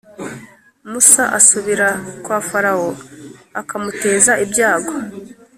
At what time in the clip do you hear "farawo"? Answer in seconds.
2.47-2.89